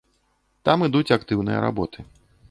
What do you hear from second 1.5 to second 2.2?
работы.